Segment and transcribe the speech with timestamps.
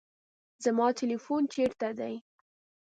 [0.63, 2.15] زما تلیفون چیرته دی؟